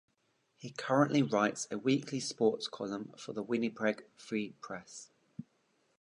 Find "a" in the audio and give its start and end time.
1.69-1.77